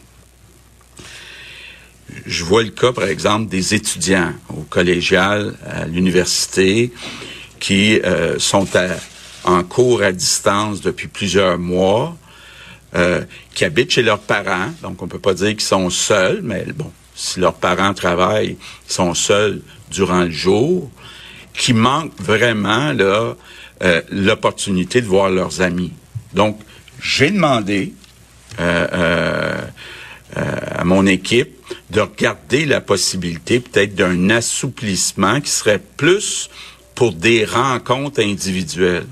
je 2.26 2.44
vois 2.44 2.62
le 2.62 2.70
cas, 2.70 2.92
par 2.92 3.04
exemple, 3.04 3.48
des 3.48 3.74
étudiants 3.74 4.32
au 4.50 4.62
collégial, 4.62 5.54
à 5.66 5.86
l'université, 5.86 6.92
qui 7.60 8.00
euh, 8.00 8.38
sont 8.38 8.66
en 9.44 9.62
cours 9.64 10.02
à 10.02 10.12
distance 10.12 10.80
depuis 10.80 11.08
plusieurs 11.08 11.58
mois, 11.58 12.16
euh, 12.94 13.22
qui 13.54 13.64
habitent 13.64 13.90
chez 13.90 14.02
leurs 14.02 14.20
parents. 14.20 14.72
Donc, 14.82 15.02
on 15.02 15.08
peut 15.08 15.18
pas 15.18 15.34
dire 15.34 15.50
qu'ils 15.50 15.60
sont 15.60 15.90
seuls, 15.90 16.40
mais 16.42 16.64
bon, 16.74 16.90
si 17.14 17.40
leurs 17.40 17.54
parents 17.54 17.94
travaillent, 17.94 18.56
ils 18.88 18.92
sont 18.92 19.14
seuls 19.14 19.60
durant 19.90 20.22
le 20.22 20.30
jour, 20.30 20.90
qui 21.52 21.72
manquent 21.72 22.20
vraiment 22.20 22.92
là 22.92 23.34
euh, 23.82 24.02
l'opportunité 24.10 25.00
de 25.00 25.06
voir 25.06 25.28
leurs 25.28 25.60
amis. 25.60 25.92
Donc, 26.32 26.58
j'ai 27.00 27.30
demandé 27.30 27.92
euh, 28.60 28.86
euh, 28.92 29.60
à 30.74 30.84
mon 30.84 31.06
équipe 31.06 31.57
de 31.90 32.00
regarder 32.00 32.66
la 32.66 32.80
possibilité 32.80 33.60
peut-être 33.60 33.94
d'un 33.94 34.30
assouplissement 34.30 35.40
qui 35.40 35.50
serait 35.50 35.82
plus 35.96 36.50
pour 36.94 37.12
des 37.12 37.44
rencontres 37.44 38.20
individuelles. 38.20 39.06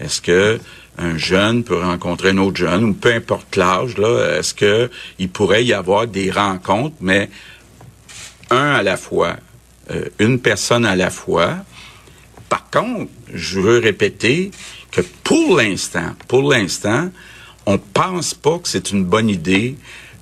Est-ce 0.00 0.20
que 0.20 0.60
un 0.98 1.16
jeune 1.18 1.64
peut 1.64 1.80
rencontrer 1.80 2.30
un 2.30 2.38
autre 2.38 2.56
jeune, 2.56 2.84
ou 2.84 2.94
peu 2.94 3.12
importe 3.12 3.56
l'âge, 3.56 3.96
là, 3.98 4.38
est-ce 4.38 4.54
que 4.54 4.90
il 5.18 5.28
pourrait 5.28 5.64
y 5.64 5.72
avoir 5.72 6.06
des 6.06 6.30
rencontres, 6.30 6.94
mais 7.00 7.28
un 8.50 8.72
à 8.72 8.82
la 8.82 8.96
fois, 8.96 9.36
euh, 9.90 10.04
une 10.18 10.40
personne 10.40 10.84
à 10.84 10.94
la 10.94 11.10
fois. 11.10 11.56
Par 12.48 12.70
contre, 12.70 13.10
je 13.32 13.60
veux 13.60 13.78
répéter 13.78 14.50
que 14.90 15.00
pour 15.24 15.56
l'instant, 15.56 16.14
pour 16.28 16.48
l'instant, 16.48 17.10
on 17.66 17.78
pense 17.78 18.34
pas 18.34 18.58
que 18.58 18.68
c'est 18.68 18.92
une 18.92 19.04
bonne 19.04 19.28
idée 19.28 19.76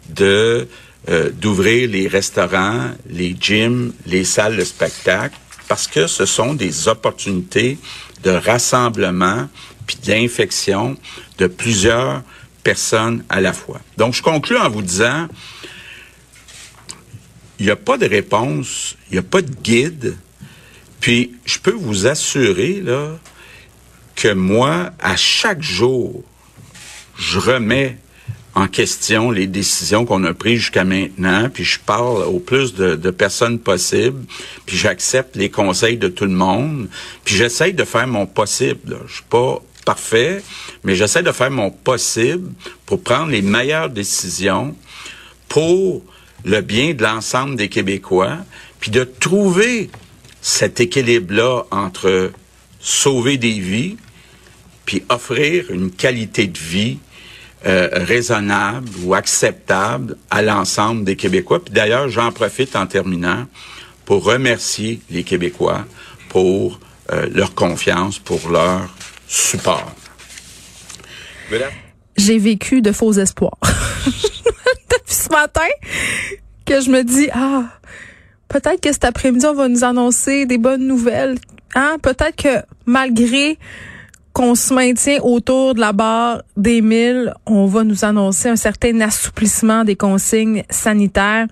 de 0.09 0.69
euh, 1.09 1.31
d'ouvrir 1.31 1.89
les 1.89 2.07
restaurants, 2.07 2.91
les 3.09 3.37
gyms, 3.39 3.93
les 4.07 4.25
salles 4.25 4.57
de 4.57 4.65
spectacle, 4.65 5.37
parce 5.69 5.87
que 5.87 6.07
ce 6.07 6.27
sont 6.27 6.55
des 6.55 6.89
opportunités 6.89 7.79
de 8.23 8.31
rassemblement 8.31 9.49
puis 9.87 9.97
d'infection 10.05 10.97
de 11.39 11.47
plusieurs 11.47 12.23
personnes 12.63 13.25
à 13.29 13.41
la 13.41 13.53
fois. 13.53 13.81
Donc, 13.97 14.15
je 14.15 14.23
conclue 14.23 14.57
en 14.57 14.71
vous 14.71 14.83
disant, 14.83 15.27
il 17.59 17.67
n'y 17.67 17.73
a 17.73 17.77
pas 17.77 17.99
de 17.99 18.07
réponse, 18.07 18.97
il 19.11 19.15
n'y 19.15 19.19
a 19.19 19.23
pas 19.23 19.43
de 19.43 19.53
guide, 19.63 20.17
puis 21.01 21.33
je 21.45 21.59
peux 21.59 21.73
vous 21.73 22.07
assurer, 22.07 22.81
là, 22.81 23.19
que 24.15 24.33
moi, 24.33 24.91
à 25.01 25.17
chaque 25.17 25.63
jour, 25.63 26.23
je 27.17 27.39
remets 27.39 27.99
en 28.55 28.69
question 28.69 29.31
les 29.31 29.47
décisions 29.47 30.05
qu'on 30.05 30.25
a 30.25 30.35
prises 30.35 30.61
jusqu'à 30.61 30.85
maintenant, 30.85 31.49
puis 31.49 31.65
je 31.65 31.79
parle 31.79 32.23
au 32.25 32.39
plus 32.39 32.75
de, 32.75 33.11
personnes 33.11 33.59
possibles, 33.59 34.25
puis 34.67 34.77
j'accepte 34.77 35.37
les 35.37 35.51
conseils 35.51 35.97
de 35.97 36.09
tout 36.09 36.25
le 36.25 36.33
monde, 36.33 36.89
puis 37.25 37.35
j'essaye 37.35 37.73
de 37.73 37.85
faire 37.85 38.07
mon 38.07 38.27
possible. 38.27 38.99
Je 39.07 39.15
suis 39.15 39.25
pas 39.29 39.63
parfait, 39.85 40.43
mais 40.85 40.95
j'essaie 40.95 41.23
de 41.23 41.33
faire 41.33 41.51
mon 41.51 41.71
possible 41.71 42.51
pour 42.87 43.03
prendre 43.03 43.31
les 43.31 43.43
meilleures 43.43 43.91
décisions 43.91 44.77
pour 45.49 46.03
le 46.45 46.61
bien 46.61 46.95
de 46.95 47.03
l'ensemble 47.03 47.57
des 47.57 47.69
Québécois, 47.69 48.39
puis 48.81 48.91
de 48.91 49.05
trouver 49.05 49.91
cet 50.41 50.81
équilibre-là 50.81 51.65
entre 51.71 52.33
sauver 52.81 53.39
des 53.39 53.61
vies, 53.61 53.97
puis 54.85 55.05
offrir 55.09 55.71
une 55.71 55.91
qualité 55.91 56.49
de 56.49 56.59
vie 56.59 56.99
euh, 57.67 57.89
raisonnable 57.93 58.89
ou 59.05 59.15
acceptable 59.15 60.17
à 60.31 60.43
l'ensemble 60.43 61.05
des 61.05 61.17
Québécois. 61.17 61.61
D'ailleurs, 61.71 62.09
j'en 62.09 62.33
profite 62.33 62.75
en 62.75 62.87
terminant 62.87 63.47
pour 64.05 64.25
remercier 64.25 65.01
les 65.11 65.23
Québécois 65.23 65.85
pour 66.29 66.81
euh, 67.13 67.29
leur 67.33 67.55
confiance, 67.55 68.19
pour 68.19 68.49
leur 68.51 68.89
support. 69.29 69.93
J'ai 72.17 72.39
vécu 72.39 72.83
de 72.83 72.93
faux 72.93 73.13
espoirs. 73.13 73.59
Depuis 73.65 75.15
ce 75.15 75.29
matin, 75.31 75.69
que 76.65 76.81
je 76.81 76.91
me 76.91 77.03
dis, 77.03 77.29
ah, 77.33 77.65
peut-être 78.49 78.81
que 78.81 78.93
cet 78.93 79.05
après-midi, 79.05 79.47
on 79.47 79.55
va 79.55 79.69
nous 79.69 79.85
annoncer 79.85 80.47
des 80.47 80.59
bonnes 80.59 80.87
nouvelles. 80.87 81.39
Hein? 81.75 81.97
Peut-être 82.03 82.37
que 82.37 82.65
malgré 82.87 83.59
qu'on 84.33 84.55
se 84.55 84.73
maintient 84.73 85.21
autour 85.23 85.75
de 85.75 85.81
la 85.81 85.93
barre 85.93 86.43
des 86.57 86.81
1000, 86.81 87.35
on 87.47 87.67
va 87.67 87.85
nous 87.85 88.05
annoncer 88.05 88.49
un 88.49 88.57
certain 88.57 89.01
assouplissement 89.01 89.85
des 89.85 89.97
consignes 89.97 90.65
sanitaires. 90.71 91.47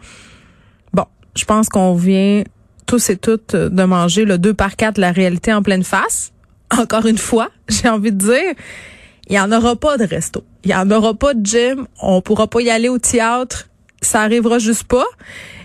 Bon, 0.92 1.04
je 1.36 1.44
pense 1.44 1.68
qu'on 1.68 1.94
vient 1.94 2.42
tous 2.86 3.10
et 3.10 3.16
toutes 3.16 3.54
de 3.54 3.84
manger 3.84 4.24
le 4.24 4.38
2 4.38 4.54
par 4.54 4.76
4 4.76 4.96
de 4.96 5.00
la 5.00 5.12
réalité 5.12 5.52
en 5.52 5.62
pleine 5.62 5.84
face. 5.84 6.32
Encore 6.78 7.06
une 7.06 7.18
fois, 7.18 7.50
j'ai 7.68 7.88
envie 7.88 8.12
de 8.12 8.18
dire, 8.18 8.54
il 9.28 9.36
y 9.36 9.40
en 9.40 9.52
aura 9.52 9.76
pas 9.76 9.96
de 9.96 10.04
resto. 10.04 10.44
Il 10.64 10.70
y 10.70 10.74
en 10.74 10.90
aura 10.90 11.14
pas 11.14 11.34
de 11.34 11.44
gym. 11.44 11.86
On 12.02 12.20
pourra 12.20 12.46
pas 12.46 12.60
y 12.60 12.70
aller 12.70 12.88
au 12.88 12.98
théâtre 12.98 13.69
ça 14.00 14.22
arrivera 14.22 14.58
juste 14.58 14.84
pas. 14.84 15.04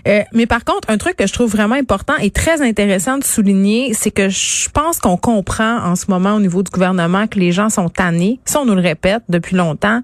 Euh, 0.06 0.22
mais 0.32 0.46
par 0.46 0.64
contre, 0.64 0.88
un 0.90 0.98
truc 0.98 1.16
que 1.16 1.26
je 1.26 1.32
trouve 1.32 1.50
vraiment 1.50 1.74
important 1.74 2.14
et 2.20 2.30
très 2.30 2.62
intéressant 2.62 3.18
de 3.18 3.24
souligner, 3.24 3.92
c'est 3.94 4.10
que 4.10 4.28
je 4.28 4.68
pense 4.70 4.98
qu'on 4.98 5.16
comprend 5.16 5.78
en 5.78 5.96
ce 5.96 6.06
moment 6.08 6.34
au 6.34 6.40
niveau 6.40 6.62
du 6.62 6.70
gouvernement 6.70 7.26
que 7.26 7.38
les 7.38 7.52
gens 7.52 7.70
sont 7.70 7.88
tannés. 7.88 8.38
Ça, 8.44 8.60
on 8.60 8.66
nous 8.66 8.74
le 8.74 8.82
répète 8.82 9.22
depuis 9.28 9.56
longtemps. 9.56 10.02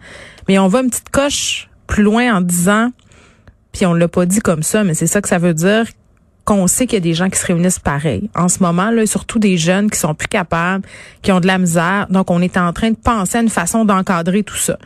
Mais 0.49 0.59
on 0.59 0.69
va 0.69 0.81
une 0.81 0.91
petite 0.91 1.11
coche 1.11 1.69
plus 1.87 2.03
loin 2.03 2.35
en 2.35 2.41
disant, 2.41 2.91
puis 3.73 3.87
on 3.87 3.95
l'a 3.95 4.09
pas 4.09 4.27
dit 4.27 4.41
comme 4.41 4.63
ça, 4.63 4.83
mais 4.83 4.95
c'est 4.95 5.07
ça 5.07 5.21
que 5.21 5.29
ça 5.29 5.39
veut 5.39 5.55
dire, 5.55 5.87
qu'on 6.45 6.67
sait 6.67 6.87
qu'il 6.87 6.95
y 6.95 6.97
a 6.97 7.01
des 7.01 7.15
gens 7.15 7.31
qui 7.31 7.39
se 7.39 7.47
réunissent 7.47 7.79
pareil. 7.79 8.29
En 8.35 8.49
ce 8.49 8.61
moment, 8.61 8.91
là, 8.91 9.07
surtout 9.07 9.39
des 9.39 9.57
jeunes 9.57 9.91
qui 9.91 9.99
sont 9.99 10.15
plus 10.15 10.29
capables, 10.29 10.85
qui 11.23 11.31
ont 11.31 11.39
de 11.39 11.47
la 11.47 11.59
misère. 11.59 12.07
Donc, 12.11 12.31
on 12.31 12.43
est 12.43 12.57
en 12.57 12.73
train 12.73 12.91
de 12.91 12.97
penser 12.97 13.39
à 13.39 13.43
une 13.43 13.49
façon 13.49 13.85
d'encadrer 13.85 14.43
tout 14.43 14.57
ça. 14.57 14.79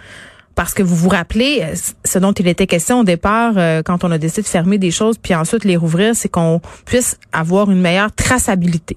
Parce 0.57 0.73
que 0.73 0.83
vous 0.83 0.97
vous 0.97 1.11
rappelez, 1.11 1.61
euh, 1.63 1.75
ce 2.05 2.19
dont 2.19 2.33
il 2.33 2.49
était 2.49 2.67
question 2.67 3.01
au 3.01 3.05
départ, 3.05 3.53
euh, 3.57 3.83
quand 3.85 4.03
on 4.05 4.11
a 4.11 4.19
décidé 4.19 4.43
de 4.43 4.49
fermer 4.49 4.79
des 4.79 4.91
choses 4.91 5.19
puis 5.19 5.35
ensuite 5.35 5.65
les 5.65 5.77
rouvrir, 5.77 6.17
c'est 6.17 6.31
qu'on 6.31 6.61
puisse 6.87 7.19
avoir 7.31 7.71
une 7.71 7.81
meilleure 7.81 8.11
traçabilité 8.11 8.97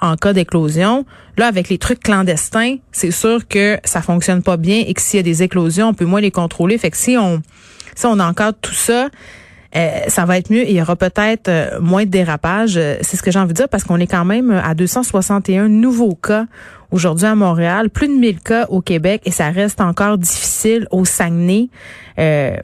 en 0.00 0.16
cas 0.16 0.32
d'éclosion. 0.32 1.04
Là, 1.36 1.46
avec 1.46 1.68
les 1.68 1.76
trucs 1.76 2.00
clandestins, 2.00 2.76
c'est 2.90 3.10
sûr 3.10 3.46
que 3.46 3.78
ça 3.84 4.00
fonctionne 4.00 4.42
pas 4.42 4.56
bien 4.56 4.82
et 4.86 4.94
que 4.94 5.00
s'il 5.02 5.18
y 5.18 5.20
a 5.20 5.22
des 5.22 5.42
éclosions, 5.42 5.88
on 5.88 5.94
peut 5.94 6.06
moins 6.06 6.22
les 6.22 6.30
contrôler. 6.30 6.78
Fait 6.78 6.90
que 6.90 6.96
si 6.96 7.16
on, 7.18 7.42
si 7.94 8.06
on 8.06 8.18
encadre 8.18 8.56
tout 8.60 8.74
ça, 8.74 9.08
ça 9.74 10.24
va 10.24 10.38
être 10.38 10.50
mieux 10.50 10.62
et 10.62 10.70
il 10.70 10.76
y 10.76 10.82
aura 10.82 10.94
peut-être 10.94 11.80
moins 11.80 12.04
de 12.04 12.10
dérapage. 12.10 12.74
C'est 13.02 13.16
ce 13.16 13.22
que 13.22 13.30
j'ai 13.30 13.38
envie 13.38 13.52
de 13.52 13.56
dire 13.56 13.68
parce 13.68 13.82
qu'on 13.82 13.98
est 13.98 14.06
quand 14.06 14.24
même 14.24 14.50
à 14.50 14.74
261 14.74 15.68
nouveaux 15.68 16.14
cas 16.14 16.46
aujourd'hui 16.94 17.26
à 17.26 17.34
Montréal, 17.34 17.90
plus 17.90 18.06
de 18.06 18.12
1000 18.12 18.40
cas 18.40 18.66
au 18.68 18.80
Québec 18.80 19.22
et 19.24 19.32
ça 19.32 19.50
reste 19.50 19.80
encore 19.80 20.16
difficile 20.16 20.86
au 20.90 21.04
Saguenay, 21.04 21.68
euh, 22.18 22.56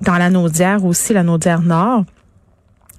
dans 0.00 0.16
la 0.16 0.30
Naudière 0.30 0.84
aussi, 0.84 1.12
la 1.12 1.22
Naudière 1.22 1.60
Nord. 1.60 2.04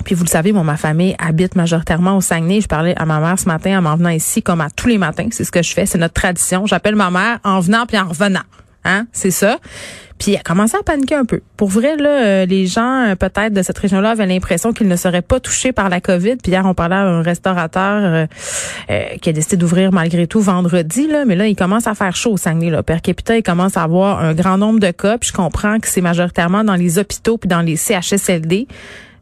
Puis 0.03 0.13
vous 0.13 0.23
le 0.23 0.29
savez, 0.29 0.51
moi, 0.51 0.63
ma 0.63 0.77
famille 0.77 1.15
habite 1.17 1.55
majoritairement 1.55 2.17
au 2.17 2.21
Saguenay. 2.21 2.61
Je 2.61 2.67
parlais 2.67 2.93
à 2.97 3.05
ma 3.05 3.19
mère 3.19 3.39
ce 3.39 3.47
matin 3.47 3.79
en 3.79 3.81
m'en 3.81 3.95
venant 3.95 4.09
ici, 4.09 4.43
comme 4.43 4.61
à 4.61 4.69
tous 4.69 4.87
les 4.87 4.99
matins. 4.99 5.27
C'est 5.31 5.43
ce 5.43 5.51
que 5.51 5.63
je 5.63 5.73
fais, 5.73 5.87
c'est 5.87 5.97
notre 5.97 6.13
tradition. 6.13 6.67
J'appelle 6.67 6.95
ma 6.95 7.09
mère 7.09 7.39
en 7.43 7.59
venant 7.59 7.85
puis 7.87 7.97
en 7.97 8.07
revenant. 8.07 8.43
Hein, 8.83 9.07
c'est 9.11 9.31
ça. 9.31 9.57
Puis 10.17 10.31
il 10.31 10.37
a 10.37 10.39
commencé 10.39 10.77
à 10.77 10.83
paniquer 10.83 11.15
un 11.15 11.25
peu. 11.25 11.41
Pour 11.57 11.67
vrai, 11.67 11.97
là, 11.97 12.09
euh, 12.09 12.45
les 12.45 12.67
gens 12.67 13.09
euh, 13.09 13.15
peut-être 13.15 13.53
de 13.53 13.61
cette 13.61 13.77
région-là 13.77 14.11
avaient 14.11 14.25
l'impression 14.25 14.71
qu'ils 14.71 14.87
ne 14.87 14.95
seraient 14.95 15.21
pas 15.21 15.41
touchés 15.41 15.73
par 15.73 15.89
la 15.89 15.99
COVID. 15.99 16.37
Puis 16.37 16.53
hier, 16.53 16.65
on 16.65 16.73
parlait 16.73 16.95
à 16.95 17.03
un 17.03 17.21
restaurateur 17.21 18.27
euh, 18.89 19.05
qui 19.21 19.29
a 19.29 19.33
décidé 19.33 19.57
d'ouvrir 19.57 19.91
malgré 19.91 20.25
tout 20.25 20.39
vendredi. 20.39 21.07
Là, 21.07 21.25
mais 21.25 21.35
là, 21.35 21.47
il 21.47 21.55
commence 21.55 21.87
à 21.87 21.95
faire 21.95 22.15
chaud 22.15 22.31
au 22.31 22.37
Saguenay. 22.37 22.69
Là. 22.69 22.81
Per 22.81 23.01
capita, 23.01 23.35
il 23.35 23.43
commence 23.43 23.75
à 23.75 23.83
avoir 23.83 24.19
un 24.19 24.33
grand 24.33 24.57
nombre 24.57 24.79
de 24.79 24.91
cas. 24.91 25.17
Puis 25.17 25.29
je 25.29 25.33
comprends 25.33 25.79
que 25.79 25.87
c'est 25.89 26.01
majoritairement 26.01 26.63
dans 26.63 26.75
les 26.75 26.97
hôpitaux 26.97 27.37
puis 27.37 27.49
dans 27.49 27.61
les 27.61 27.75
CHSLD. 27.75 28.67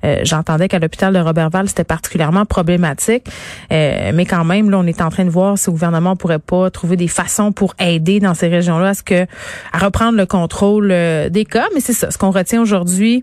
Euh, 0.03 0.21
j'entendais 0.23 0.67
qu'à 0.67 0.79
l'hôpital 0.79 1.13
de 1.13 1.19
Robertval, 1.19 1.67
c'était 1.67 1.83
particulièrement 1.83 2.45
problématique. 2.45 3.27
Euh, 3.71 4.11
mais 4.13 4.25
quand 4.25 4.43
même, 4.43 4.69
là, 4.69 4.79
on 4.79 4.85
est 4.85 5.01
en 5.01 5.09
train 5.09 5.25
de 5.25 5.29
voir 5.29 5.57
si 5.57 5.67
le 5.67 5.73
gouvernement 5.73 6.15
pourrait 6.15 6.39
pas 6.39 6.69
trouver 6.69 6.95
des 6.95 7.07
façons 7.07 7.51
pour 7.51 7.73
aider 7.79 8.19
dans 8.19 8.33
ces 8.33 8.47
régions-là 8.47 8.89
à 8.89 8.93
ce 8.93 9.03
que 9.03 9.25
à 9.71 9.77
reprendre 9.77 10.17
le 10.17 10.25
contrôle 10.25 10.91
euh, 10.91 11.29
des 11.29 11.45
cas. 11.45 11.67
Mais 11.73 11.79
c'est 11.79 11.93
ça, 11.93 12.11
ce 12.11 12.17
qu'on 12.17 12.31
retient 12.31 12.61
aujourd'hui. 12.61 13.21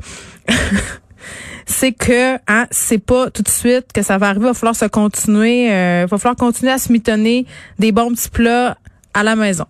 c'est 1.66 1.92
que 1.92 2.36
hein, 2.48 2.66
c'est 2.70 2.98
pas 2.98 3.30
tout 3.30 3.42
de 3.42 3.48
suite 3.48 3.92
que 3.92 4.02
ça 4.02 4.18
va 4.18 4.28
arriver. 4.28 4.46
Il 4.46 4.48
va 4.48 4.54
falloir 4.54 4.76
se 4.76 4.86
continuer, 4.86 5.66
il 5.66 6.06
va 6.06 6.18
falloir 6.18 6.36
continuer 6.36 6.72
à 6.72 6.78
se 6.78 6.92
mitonner 6.92 7.46
des 7.78 7.92
bons 7.92 8.12
petits 8.12 8.30
plats 8.30 8.76
à 9.14 9.22
la 9.22 9.36
maison. 9.36 9.66